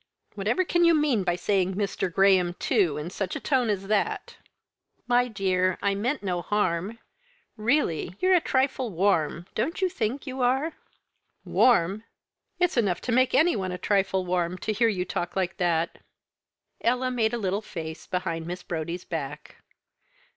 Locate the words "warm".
8.89-9.45, 11.45-12.03, 14.25-14.57